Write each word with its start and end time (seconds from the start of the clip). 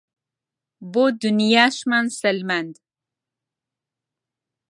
بۆ 0.93 1.03
دونیاشمان 1.21 2.05
سەلماند 2.19 2.75